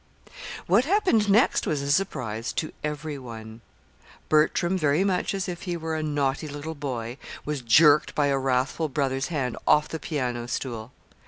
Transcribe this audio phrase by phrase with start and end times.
[0.65, 3.61] What happened next was a surprise to every one.
[4.29, 8.39] Bertram, very much as if he were a naughty little boy, was jerked by a
[8.39, 10.91] wrathful brother's hand off the piano stool.